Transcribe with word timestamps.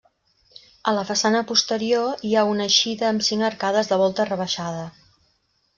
A 0.91 0.93
la 0.99 1.03
façana 1.09 1.41
posterior 1.51 2.25
hi 2.29 2.33
ha 2.39 2.47
una 2.55 2.67
eixida 2.71 3.09
amb 3.11 3.27
cinc 3.29 3.49
arcades 3.53 3.93
de 3.93 4.03
volta 4.05 4.31
rebaixada. 4.35 4.85